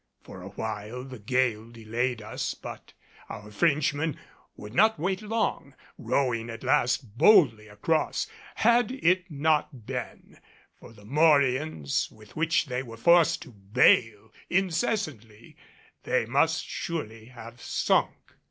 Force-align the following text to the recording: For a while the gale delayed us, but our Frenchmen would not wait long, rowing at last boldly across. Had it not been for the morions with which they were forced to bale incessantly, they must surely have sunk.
For 0.23 0.41
a 0.41 0.47
while 0.49 1.03
the 1.03 1.19
gale 1.19 1.69
delayed 1.69 2.23
us, 2.23 2.55
but 2.55 2.93
our 3.29 3.51
Frenchmen 3.51 4.17
would 4.57 4.73
not 4.73 4.97
wait 4.99 5.21
long, 5.21 5.75
rowing 5.95 6.49
at 6.49 6.63
last 6.63 7.19
boldly 7.19 7.67
across. 7.67 8.25
Had 8.55 8.91
it 8.91 9.29
not 9.29 9.85
been 9.85 10.39
for 10.73 10.91
the 10.91 11.05
morions 11.05 12.09
with 12.09 12.35
which 12.35 12.65
they 12.65 12.81
were 12.81 12.97
forced 12.97 13.43
to 13.43 13.51
bale 13.51 14.33
incessantly, 14.49 15.55
they 16.01 16.25
must 16.25 16.65
surely 16.65 17.25
have 17.25 17.61
sunk. 17.61 18.33